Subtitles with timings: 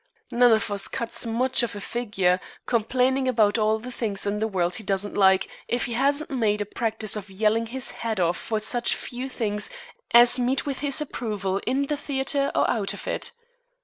[0.31, 4.47] None of us cuts much of a figure complaining about all the things in the
[4.47, 8.35] world he doesn't like if he hasn't made a practice of yelling his head off
[8.37, 9.69] for such few things
[10.09, 13.31] as meet with his approval in the theater or out of it.